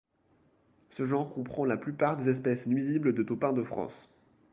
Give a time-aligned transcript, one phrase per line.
[0.89, 4.09] Ce genre comprend la plupart des espèces nuisibles de taupins de France.